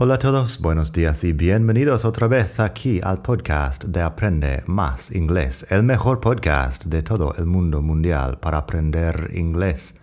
[0.00, 5.10] Hola a todos, buenos días y bienvenidos otra vez aquí al podcast de Aprende Más
[5.10, 9.96] Inglés, el mejor podcast de todo el mundo mundial para aprender inglés.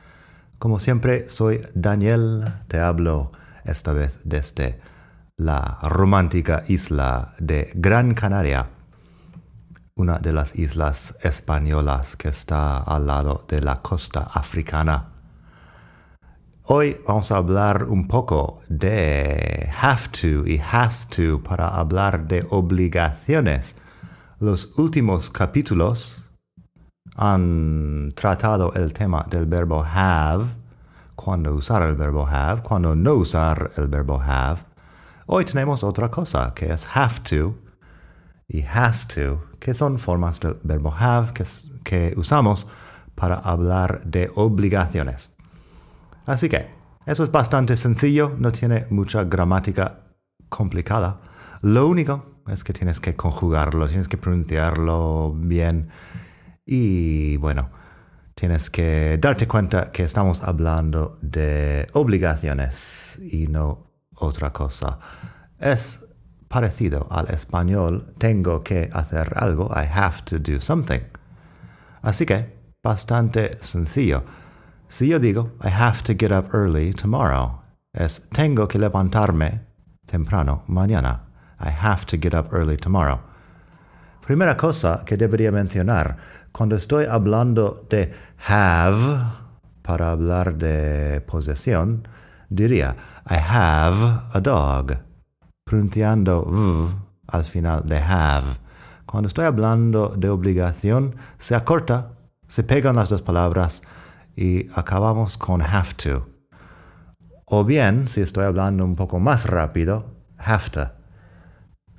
[0.60, 3.32] Como siempre, soy Daniel, te hablo
[3.64, 4.82] esta vez desde
[5.38, 8.67] la romántica isla de Gran Canaria,
[9.95, 15.14] una de las islas españolas que está al lado de la costa africana.
[16.67, 22.43] Hoy vamos a hablar un poco de have to y has to para hablar de
[22.49, 23.76] obligaciones.
[24.39, 26.23] Los últimos capítulos
[27.15, 30.45] han tratado el tema del verbo have,
[31.14, 34.61] cuando usar el verbo have, cuando no usar el verbo have.
[35.27, 37.59] Hoy tenemos otra cosa que es have to
[38.48, 41.43] y has to, que son formas del verbo have que,
[41.83, 42.65] que usamos
[43.14, 45.35] para hablar de obligaciones.
[46.25, 46.67] Así que
[47.05, 49.99] eso es bastante sencillo, no tiene mucha gramática
[50.49, 51.21] complicada.
[51.61, 55.89] Lo único es que tienes que conjugarlo, tienes que pronunciarlo bien
[56.65, 57.69] y bueno,
[58.33, 64.99] tienes que darte cuenta que estamos hablando de obligaciones y no otra cosa.
[65.59, 66.07] Es
[66.47, 71.02] parecido al español, tengo que hacer algo, I have to do something.
[72.02, 72.53] Así que,
[72.83, 74.23] bastante sencillo.
[74.95, 77.60] Si yo digo, I have to get up early tomorrow,
[77.94, 79.60] es tengo que levantarme
[80.06, 81.26] temprano mañana.
[81.60, 83.20] I have to get up early tomorrow.
[84.26, 86.16] Primera cosa que debería mencionar,
[86.54, 88.14] cuando estoy hablando de
[88.48, 89.34] have,
[89.82, 92.08] para hablar de posesión,
[92.50, 92.95] diría,
[93.30, 94.98] I have a dog,
[95.66, 96.95] pronunciando v
[97.28, 98.60] al final de have.
[99.05, 102.14] Cuando estoy hablando de obligación, se acorta,
[102.48, 103.82] se pegan las dos palabras,
[104.36, 106.28] y acabamos con have to.
[107.46, 110.90] O bien, si estoy hablando un poco más rápido, have to,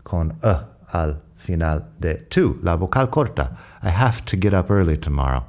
[0.03, 0.57] con e
[0.89, 3.57] al final de to, la vocal corta.
[3.83, 5.45] I have to get up early tomorrow.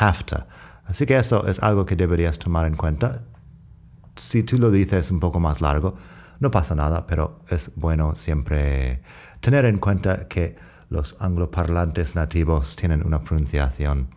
[0.00, 0.46] Have to.
[0.86, 3.22] Así que eso es algo que deberías tomar en cuenta.
[4.16, 5.94] Si tú lo dices un poco más largo,
[6.40, 9.02] no pasa nada, pero es bueno siempre
[9.40, 10.56] tener en cuenta que
[10.88, 14.08] los angloparlantes nativos tienen una pronunciación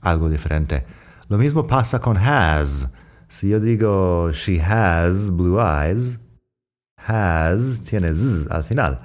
[0.00, 0.84] algo diferente.
[1.32, 2.92] Lo mismo pasa con has.
[3.26, 6.18] Si yo digo she has blue eyes,
[7.08, 9.00] has tiene z al final.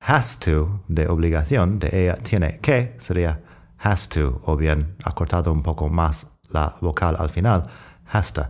[0.00, 3.42] Has to, de obligación, de ella tiene que, sería
[3.76, 7.66] has to, o bien acortado un poco más la vocal al final,
[8.06, 8.46] has to.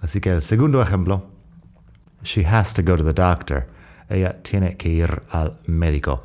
[0.00, 1.32] Así que el segundo ejemplo,
[2.22, 3.66] she has to go to the doctor.
[4.08, 6.22] Ella tiene que ir al médico.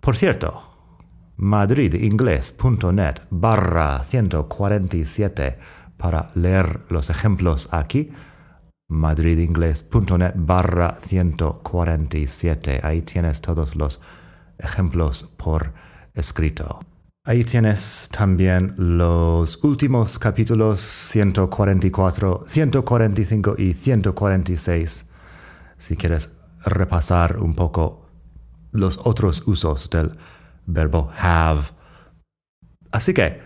[0.00, 0.73] Por cierto,
[1.36, 5.58] madridingles.net barra 147
[5.96, 8.12] para leer los ejemplos aquí.
[8.88, 12.80] madridingles.net barra 147.
[12.82, 14.00] Ahí tienes todos los
[14.58, 15.72] ejemplos por
[16.14, 16.80] escrito.
[17.24, 25.10] Ahí tienes también los últimos capítulos 144, 145 y 146
[25.84, 28.06] si quieres repasar un poco
[28.72, 30.16] los otros usos del
[30.66, 31.62] verbo have.
[32.92, 33.40] Así que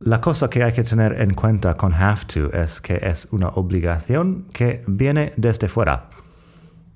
[0.00, 3.48] la cosa que hay que tener en cuenta con have to es que es una
[3.48, 6.10] obligación que viene desde fuera.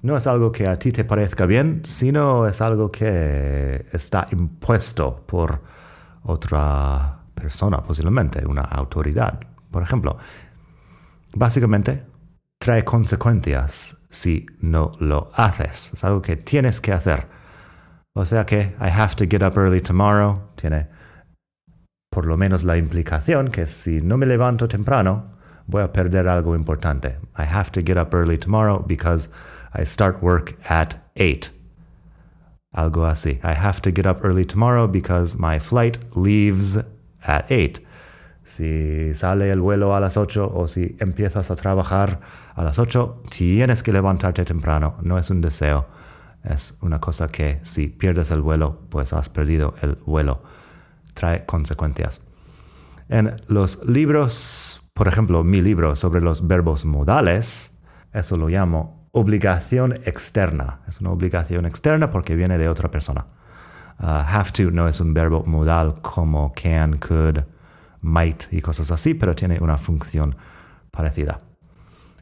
[0.03, 5.25] No es algo que a ti te parezca bien, sino es algo que está impuesto
[5.27, 5.63] por
[6.23, 9.41] otra persona, posiblemente una autoridad.
[9.71, 10.17] Por ejemplo,
[11.35, 12.05] básicamente
[12.59, 15.95] trae consecuencias si no lo haces.
[15.95, 17.40] Es algo que tienes que hacer.
[18.15, 20.89] O sea que I have to get up early tomorrow tiene
[22.11, 25.37] por lo menos la implicación que si no me levanto temprano,
[25.67, 27.19] voy a perder algo importante.
[27.39, 29.29] I have to get up early tomorrow because
[29.73, 31.53] I start work at 8.
[32.73, 33.39] Algo así.
[33.45, 36.77] I have to get up early tomorrow because my flight leaves
[37.23, 37.81] at 8.
[38.43, 42.21] Si sale el vuelo a las 8 o si empiezas a trabajar
[42.57, 44.97] a las 8, tienes que levantarte temprano.
[45.03, 45.87] No es un deseo.
[46.45, 50.43] Es una cosa que si pierdes el vuelo, pues has perdido el vuelo
[51.15, 52.21] trae consecuencias.
[53.09, 57.73] En los libros, por ejemplo, mi libro sobre los verbos modales,
[58.13, 60.81] eso lo llamo obligación externa.
[60.89, 63.27] Es una obligación externa porque viene de otra persona.
[63.99, 67.41] Uh, have to no es un verbo modal como can, could,
[68.01, 70.35] might y cosas así, pero tiene una función
[70.91, 71.41] parecida.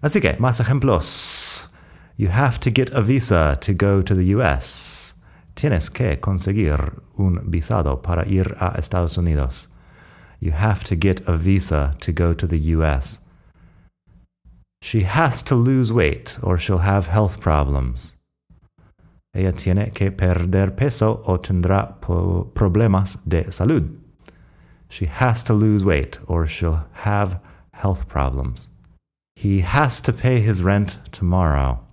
[0.01, 1.71] Así que, más ejemplos.
[2.19, 5.15] You have to get a visa to go to the US
[5.55, 9.69] tienes que conseguir un visado para ir a Estados Unidos.
[10.41, 13.21] You have to get a visa to go to the US.
[14.83, 18.17] She has to lose weight or she'll have health problems.
[19.33, 23.97] Ella tiene que perder peso o tendrá problemas de salud.
[24.89, 27.41] She has to lose weight or she'll have
[27.75, 28.71] health problems.
[29.37, 31.88] He has to pay his rent tomorrow.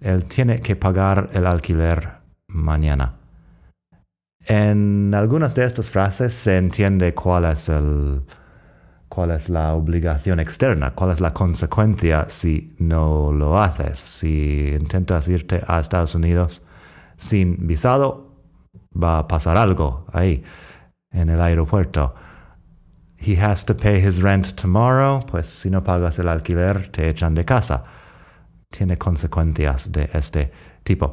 [0.00, 3.16] Él tiene que pagar el alquiler mañana.
[4.46, 8.22] En algunas de estas frases se entiende cuál es el
[9.08, 13.98] cuál es la obligación externa, cuál es la consecuencia si no lo haces.
[13.98, 16.62] Si intentas irte a Estados Unidos
[17.16, 18.36] sin visado,
[18.90, 20.44] va a pasar algo ahí
[21.10, 22.14] en el aeropuerto.
[23.18, 27.34] He has to pay his rent tomorrow, pues si no pagas el alquiler te echan
[27.34, 27.84] de casa
[28.70, 30.52] tiene consecuencias de este
[30.84, 31.12] tipo.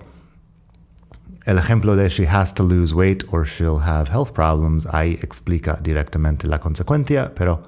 [1.45, 5.77] El ejemplo de she has to lose weight or she'll have health problems ahí explica
[5.81, 7.63] directamente la consecuencia, pero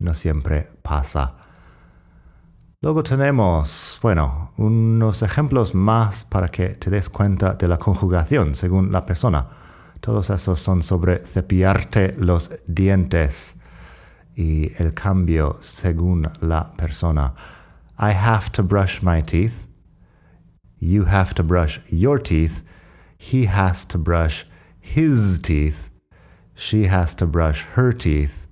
[0.00, 1.36] no siempre pasa.
[2.80, 8.90] Luego tenemos, bueno, unos ejemplos más para que te des cuenta de la conjugación según
[8.90, 9.46] la persona.
[10.00, 13.60] Todos esos son sobre cepillarte los dientes
[14.34, 17.34] y el cambio según la persona.
[18.02, 19.68] I have to brush my teeth.
[20.80, 22.64] You have to brush your teeth.
[23.16, 24.44] He has to brush
[24.80, 25.88] his teeth.
[26.52, 28.48] She has to brush her teeth.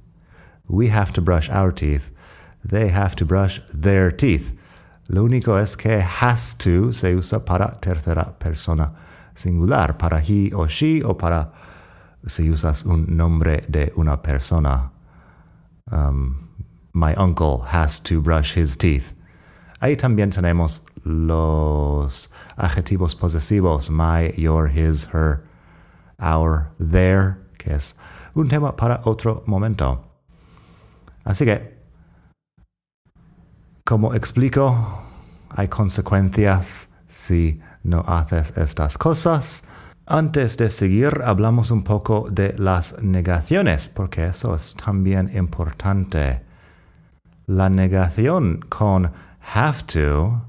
[0.68, 2.12] We have to brush our teeth.
[2.64, 4.56] They have to brush their teeth.
[5.08, 8.94] Lo único es que has to se usa para tercera persona
[9.34, 11.50] singular, para he o she o para
[12.28, 14.92] si usas un nombre de una persona.
[15.90, 16.48] Um,
[16.92, 19.12] my uncle has to brush his teeth.
[19.80, 25.42] Ahí también tenemos los adjetivos posesivos my, your, his, her,
[26.18, 27.96] our, their, que es
[28.34, 30.04] un tema para otro momento.
[31.24, 31.78] Así que,
[33.84, 35.02] como explico,
[35.48, 39.64] hay consecuencias si no haces estas cosas.
[40.04, 46.42] Antes de seguir, hablamos un poco de las negaciones, porque eso es también importante.
[47.46, 49.12] La negación con
[49.54, 50.46] have to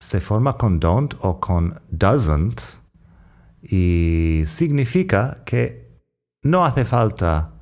[0.00, 2.80] se forma con don't o con doesn't
[3.62, 6.00] y significa que
[6.42, 7.52] no hace falta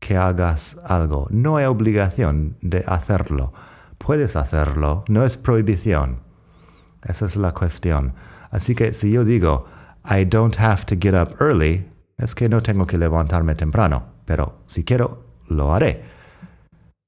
[0.00, 3.52] que hagas algo, no hay obligación de hacerlo.
[3.98, 6.20] Puedes hacerlo, no es prohibición.
[7.04, 8.14] Esa es la cuestión.
[8.50, 9.66] Así que si yo digo,
[10.04, 14.62] I don't have to get up early, es que no tengo que levantarme temprano, pero
[14.66, 16.02] si quiero, lo haré.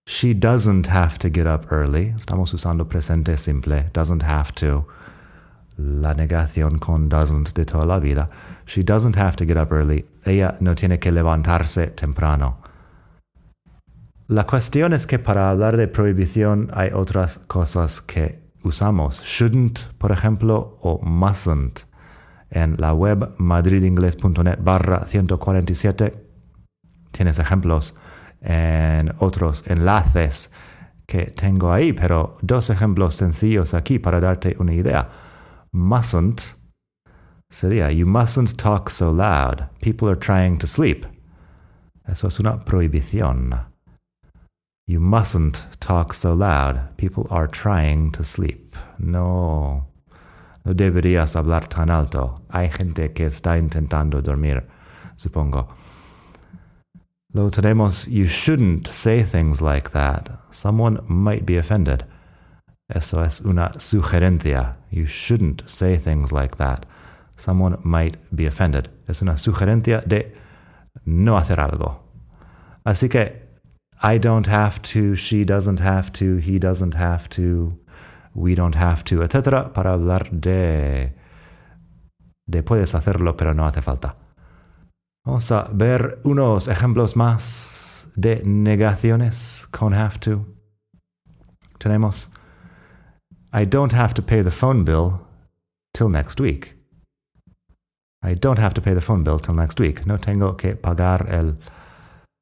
[0.06, 2.14] She doesn't have to get up early.
[2.14, 3.90] Estamos usando presente simple.
[3.92, 4.86] Doesn't have to.
[5.76, 8.28] La negación con doesn't de toda la vida.
[8.66, 10.04] She doesn't have to get up early.
[10.24, 12.58] Ella no tiene que levantarse temprano.
[14.28, 19.22] La cuestión es que para hablar de prohibición hay otras cosas que usamos.
[19.22, 21.86] Shouldn't, por ejemplo, o mustn't.
[22.54, 26.14] en la web madridingles.net barra 147.
[27.10, 27.96] Tienes ejemplos
[28.44, 30.50] en otros enlaces
[31.06, 35.08] que tengo ahí, pero dos ejemplos sencillos aquí para darte una idea.
[35.72, 36.54] Mustn't
[37.50, 39.68] sería, you mustn't talk so loud.
[39.80, 41.06] People are trying to sleep.
[42.06, 43.66] Eso es una prohibición.
[44.86, 46.96] You mustn't talk so loud.
[46.98, 48.76] People are trying to sleep.
[48.98, 49.86] No.
[50.64, 52.42] No deberías hablar tan alto.
[52.50, 54.66] Hay gente que está intentando dormir,
[55.16, 55.68] supongo.
[57.34, 60.30] Luego tenemos, you shouldn't say things like that.
[60.52, 62.04] Someone might be offended.
[62.88, 64.76] Eso es una sugerencia.
[64.90, 66.86] You shouldn't say things like that.
[67.34, 68.88] Someone might be offended.
[69.08, 70.32] Es una sugerencia de
[71.04, 72.04] no hacer algo.
[72.84, 73.42] Así que,
[74.00, 77.76] I don't have to, she doesn't have to, he doesn't have to,
[78.32, 79.72] we don't have to, etc.
[79.72, 81.14] para hablar de,
[82.46, 84.23] de puedes hacerlo, pero no hace falta.
[85.26, 90.44] Vamos a ver unos ejemplos más de negaciones con have to.
[91.78, 92.30] Tenemos,
[93.50, 95.20] I don't have to pay the phone bill
[95.94, 96.74] till next week.
[98.22, 100.06] I don't have to pay the phone bill till next week.
[100.06, 101.56] No tengo que pagar el,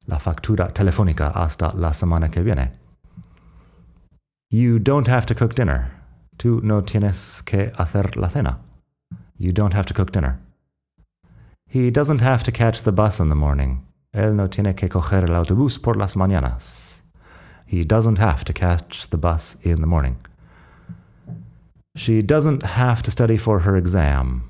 [0.05, 2.73] la factura telefónica hasta la semana que viene.
[4.49, 5.89] You don't have to cook dinner.
[6.37, 8.59] Tú no tienes que hacer la cena.
[9.37, 10.39] You don't have to cook dinner.
[11.73, 13.83] He doesn't have to catch the bus in the morning.
[14.13, 17.01] Él no tiene que coger el autobús por las mañanas.
[17.65, 20.17] He doesn't have to catch the bus in the morning.
[21.95, 24.43] She doesn't have to study for her exam.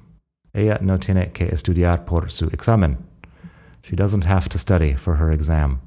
[0.54, 2.98] Ella no tiene que estudiar por su examen.
[3.84, 5.80] She doesn't have to study for her exam.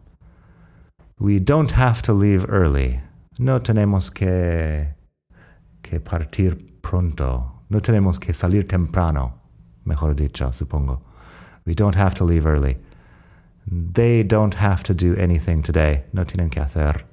[1.18, 3.02] We don't have to leave early.
[3.38, 4.94] No tenemos que,
[5.82, 7.60] que partir pronto.
[7.68, 9.34] No tenemos que salir temprano,
[9.84, 11.02] mejor dicho, supongo.
[11.66, 12.78] We don't have to leave early.
[13.66, 16.04] They don't have to do anything today.
[16.12, 17.04] No tienen que hacer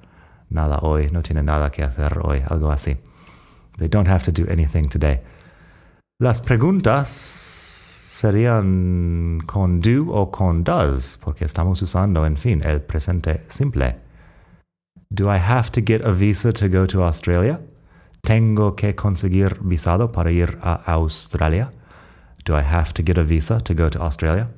[0.50, 1.10] nada hoy.
[1.10, 2.42] No tienen nada que hacer hoy.
[2.48, 2.96] Algo así.
[3.78, 5.20] They don't have to do anything today.
[6.20, 13.42] Las preguntas serían con do o con does, porque estamos usando, en fin, el presente
[13.48, 13.96] simple.
[15.10, 17.60] Do I have to get a visa to go to Australia?
[18.22, 21.72] ¿Tengo que conseguir visado para ir a Australia?
[22.44, 24.48] Do I have to get a visa to go to Australia?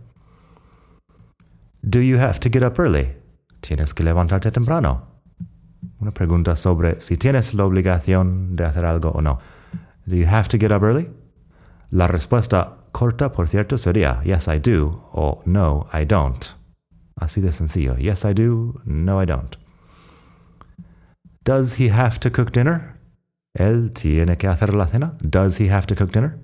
[1.88, 3.16] Do you have to get up early?
[3.60, 5.02] ¿Tienes que levantarte temprano?
[6.00, 9.38] Una pregunta sobre si tienes la obligación de hacer algo o no.
[10.06, 11.08] Do you have to get up early?
[11.90, 16.56] La respuesta corta, por cierto, sería yes, I do o no, I don't.
[17.16, 17.96] Así de sencillo.
[17.96, 18.80] Yes, I do.
[18.84, 19.56] No, I don't.
[21.44, 22.98] Does he have to cook dinner?
[23.54, 25.16] Él tiene que hacer la cena.
[25.22, 26.38] Does he have to cook dinner?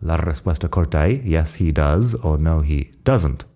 [0.00, 3.46] La respuesta corta ahí, yes, he does or no, he doesn't.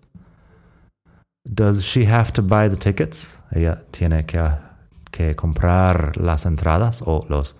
[1.45, 3.37] Does she have to buy the tickets?
[3.51, 4.39] Ella tiene que,
[5.11, 7.55] que comprar las entradas o los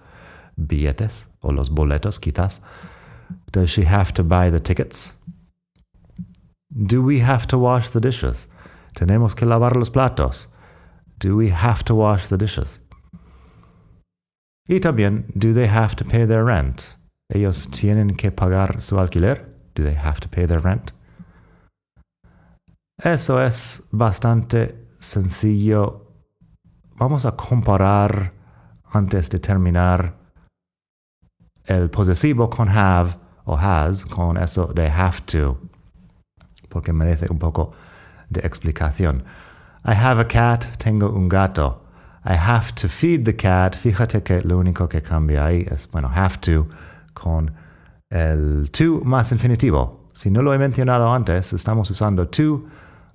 [0.55, 2.61] billetes o los boletos, quizás.
[3.51, 5.17] Does she have to buy the tickets?
[6.71, 8.47] Do we have to wash the dishes?
[8.95, 10.47] Tenemos que lavar los platos.
[11.19, 12.79] Do we have to wash the dishes?
[14.67, 16.95] Y también, do they have to pay their rent?
[17.31, 19.49] Ellos tienen que pagar su alquiler.
[19.73, 20.91] Do they have to pay their rent?
[23.01, 26.07] Eso es bastante sencillo.
[26.97, 28.33] Vamos a comparar
[28.91, 30.17] antes de terminar
[31.65, 35.57] el posesivo con have o has con eso de have to,
[36.69, 37.71] porque merece un poco
[38.29, 39.23] de explicación.
[39.85, 41.81] I have a cat, tengo un gato.
[42.23, 43.75] I have to feed the cat.
[43.75, 46.67] Fíjate que lo único que cambia ahí es, bueno, have to
[47.13, 47.51] con
[48.09, 50.09] el to más infinitivo.
[50.13, 52.65] Si no lo he mencionado antes, estamos usando to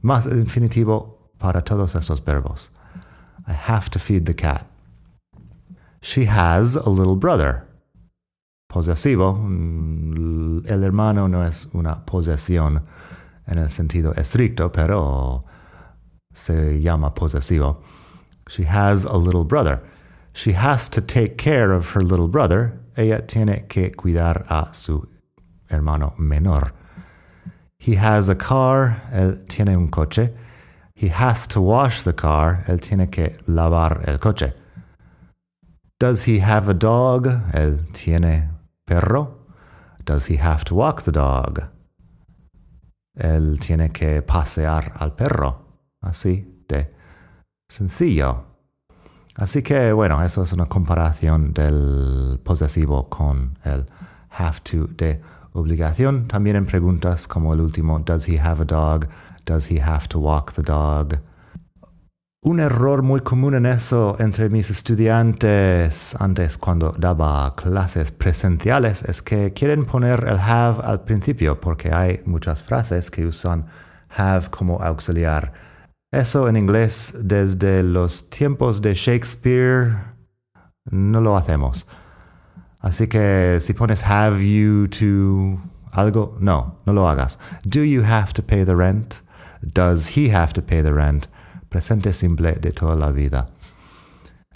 [0.02, 2.70] más infinitivo para todos estos verbos.
[3.46, 4.66] I have to feed the cat.
[6.00, 7.66] She has a little brother.
[8.70, 9.40] Posesivo.
[10.66, 12.82] El hermano no es una posesión
[13.46, 15.44] en el sentido estricto, pero
[16.32, 17.82] se llama posesivo.
[18.48, 19.82] She has a little brother.
[20.32, 22.78] She has to take care of her little brother.
[22.96, 25.06] Ella tiene que cuidar a su
[25.68, 26.72] hermano menor.
[27.78, 29.02] He has a car.
[29.12, 30.30] Él tiene un coche.
[30.94, 32.64] He has to wash the car.
[32.66, 34.54] Él tiene que lavar el coche.
[35.98, 37.26] Does he have a dog?
[37.52, 38.48] Él tiene
[38.86, 39.34] perro.
[40.04, 41.68] Does he have to walk the dog?
[43.18, 45.62] Él tiene que pasear al perro.
[46.02, 46.88] Así de
[47.68, 48.55] sencillo.
[49.36, 53.86] Así que bueno, eso es una comparación del posesivo con el
[54.30, 55.20] have to de
[55.52, 59.08] obligación, también en preguntas como el último, does he have a dog?
[59.44, 61.20] Does he have to walk the dog?
[62.42, 69.20] Un error muy común en eso entre mis estudiantes antes cuando daba clases presenciales es
[69.20, 73.66] que quieren poner el have al principio porque hay muchas frases que usan
[74.16, 75.52] have como auxiliar.
[76.12, 80.14] Eso en inglés desde los tiempos de Shakespeare
[80.84, 81.86] no lo hacemos.
[82.80, 85.60] Así que si pones have you to
[85.92, 87.38] algo, no, no lo hagas.
[87.64, 89.22] Do you have to pay the rent?
[89.62, 91.26] Does he have to pay the rent?
[91.68, 93.48] Presente simple de toda la vida.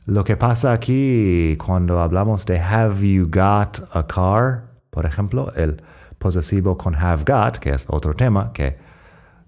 [0.07, 5.83] Lo que pasa aquí cuando hablamos de have you got a car, por ejemplo, el
[6.19, 8.79] posesivo con have got, que es otro tema que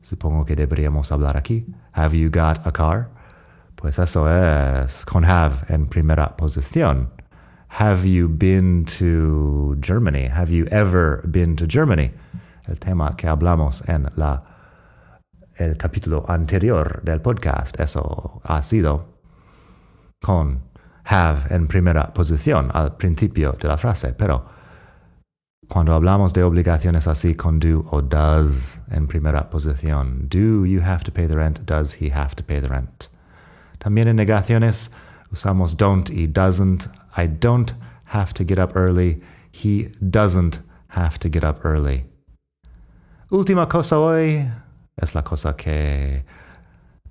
[0.00, 1.66] supongo que deberíamos hablar aquí.
[1.93, 3.11] Have you got a car?
[3.77, 7.09] Pues eso es con have en primera posición.
[7.69, 10.29] Have you been to Germany?
[10.29, 12.13] Have you ever been to Germany?
[12.69, 14.43] El tema que hablamos en la,
[15.59, 17.79] el capítulo anterior del podcast.
[17.81, 19.07] Eso ha sido
[20.23, 20.63] con
[21.05, 24.15] have en primera posición al principio de la frase.
[24.17, 24.45] Pero
[25.73, 31.02] cuando hablamos de obligaciones así con do o does en primera posición, do you have
[31.02, 31.61] to pay the rent?
[31.64, 33.09] Does he have to pay the rent?
[33.79, 34.91] También en negaciones
[35.31, 36.91] usamos don't y doesn't.
[37.17, 37.73] I don't
[38.12, 39.23] have to get up early.
[39.50, 42.05] He doesn't have to get up early.
[43.31, 44.47] Última cosa hoy
[44.95, 46.26] es la cosa que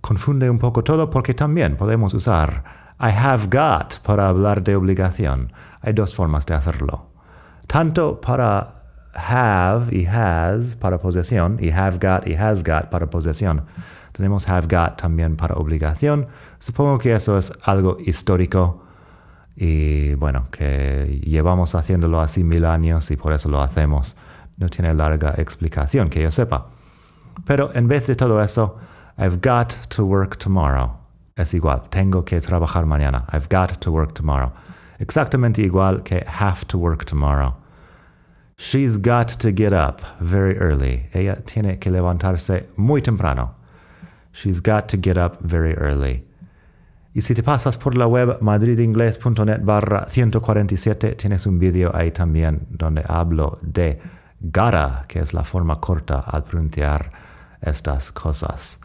[0.02, 2.64] confunde un poco todo porque también podemos usar
[3.00, 5.52] I have got para hablar de obligación.
[5.82, 7.11] Hay dos formas de hacerlo.
[7.72, 13.64] Tanto para have y has para posesión y have got y has got para posesión.
[14.12, 16.28] Tenemos have got también para obligación.
[16.60, 18.84] Supongo que eso es algo histórico
[19.56, 24.18] y bueno, que llevamos haciéndolo así mil años y por eso lo hacemos.
[24.58, 26.66] No tiene larga explicación que yo sepa.
[27.46, 28.80] Pero en vez de todo eso,
[29.18, 30.92] I've got to work tomorrow.
[31.38, 33.24] Es igual, tengo que trabajar mañana.
[33.32, 34.52] I've got to work tomorrow.
[35.00, 37.61] Exactamente igual que have to work tomorrow.
[38.72, 41.10] She's got to get up very early.
[41.12, 43.56] Ella tiene que levantarse muy temprano.
[44.32, 46.24] She's got to get up very early.
[47.14, 52.66] Y si te pasas por la web madridingles.net barra 147, tienes un vídeo ahí también
[52.70, 54.00] donde hablo de
[54.40, 57.12] gara, que es la forma corta al pronunciar
[57.62, 58.80] estas cosas.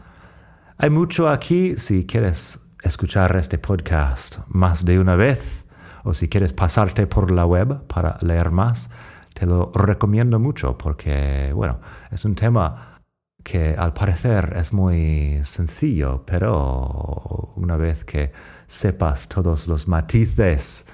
[0.77, 5.63] Hay mucho aquí si quieres escuchar este podcast más de una vez
[6.03, 8.89] o si quieres pasarte por la web para leer más,
[9.37, 13.01] te lo recomiendo mucho porque, bueno, es un tema
[13.43, 18.31] que al parecer es muy sencillo, pero una vez que
[18.65, 20.87] sepas todos los matices,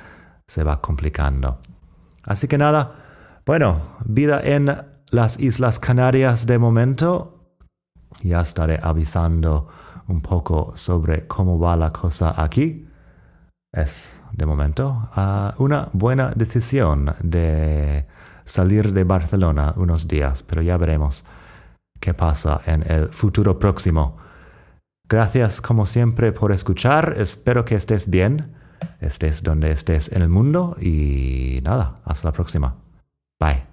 [0.45, 1.62] se va complicando.
[2.23, 4.75] Así que nada, bueno, vida en
[5.10, 7.56] las Islas Canarias de momento.
[8.21, 9.69] Ya estaré avisando
[10.10, 12.89] un poco sobre cómo va la cosa aquí.
[13.71, 18.06] Es, de momento, uh, una buena decisión de
[18.45, 21.25] salir de Barcelona unos días, pero ya veremos
[21.99, 24.17] qué pasa en el futuro próximo.
[25.08, 27.15] Gracias como siempre por escuchar.
[27.17, 28.56] Espero que estés bien,
[28.99, 32.75] estés donde estés en el mundo y nada, hasta la próxima.
[33.39, 33.73] Bye.